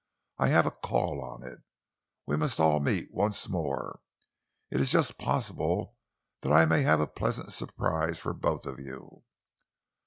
[0.39, 1.59] I have a call on it.
[2.25, 3.99] We must all meet once more.
[4.71, 5.95] It is just possible
[6.41, 9.21] that I may have a pleasant surprise for both of you."